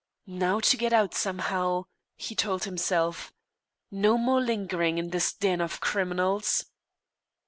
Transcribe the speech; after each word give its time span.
"Now 0.25 0.59
to 0.61 0.77
get 0.77 0.93
out 0.93 1.13
somehow!" 1.13 1.83
he 2.15 2.33
told 2.33 2.63
himself. 2.63 3.31
"No 3.91 4.17
more 4.17 4.41
lingering 4.41 4.97
in 4.97 5.11
this 5.11 5.31
den 5.31 5.61
of 5.61 5.79
criminals!" 5.79 6.65